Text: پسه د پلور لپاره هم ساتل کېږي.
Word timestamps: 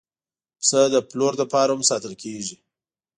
پسه 0.59 0.81
د 0.93 0.95
پلور 1.09 1.33
لپاره 1.41 1.71
هم 1.73 1.81
ساتل 1.89 2.13
کېږي. 2.23 2.55